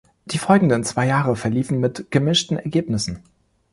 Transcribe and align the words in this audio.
Die 0.25 0.39
folgenden 0.39 0.83
zwei 0.83 1.05
Jahre 1.05 1.35
verliefen 1.35 1.79
mit 1.79 2.09
gemischten 2.09 2.57
Ergebnissen. 2.57 3.21